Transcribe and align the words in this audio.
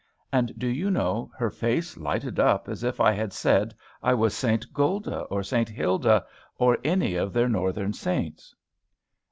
And, 0.33 0.57
do 0.57 0.65
you 0.65 0.89
know, 0.89 1.29
her 1.37 1.51
face 1.51 1.95
lighted 1.95 2.39
up 2.39 2.67
as 2.67 2.83
if 2.83 2.99
I 2.99 3.11
had 3.11 3.31
said 3.31 3.75
I 4.01 4.15
was 4.15 4.33
St. 4.35 4.65
Gulda, 4.73 5.19
or 5.29 5.43
St. 5.43 5.69
Hilda, 5.69 6.25
or 6.57 6.79
any 6.83 7.13
of 7.13 7.33
their 7.33 7.47
Northmen 7.47 7.93
Saints. 7.93 8.55